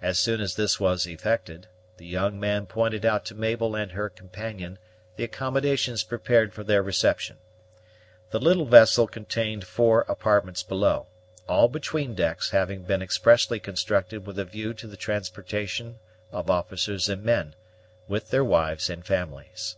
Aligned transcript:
As 0.00 0.18
soon 0.18 0.40
as 0.40 0.54
this 0.54 0.80
was 0.80 1.06
effected, 1.06 1.66
the 1.98 2.06
young 2.06 2.40
man 2.40 2.64
pointed 2.64 3.04
out 3.04 3.26
to 3.26 3.34
Mabel 3.34 3.76
and 3.76 3.92
her 3.92 4.08
companion 4.08 4.78
the 5.16 5.24
accommodations 5.24 6.02
prepared 6.02 6.54
for 6.54 6.64
their 6.64 6.82
reception. 6.82 7.36
The 8.30 8.38
little 8.40 8.64
vessel 8.64 9.06
contained 9.06 9.66
four 9.66 10.06
apartments 10.08 10.62
below, 10.62 11.08
all 11.46 11.68
between 11.68 12.14
decks 12.14 12.48
having 12.52 12.84
been 12.84 13.02
expressly 13.02 13.60
constructed 13.60 14.26
with 14.26 14.38
a 14.38 14.46
view 14.46 14.72
to 14.72 14.86
the 14.86 14.96
transportation 14.96 15.98
of 16.32 16.48
officers 16.48 17.10
and 17.10 17.22
men, 17.22 17.54
with 18.08 18.30
their 18.30 18.42
wives 18.46 18.88
and 18.88 19.04
families. 19.04 19.76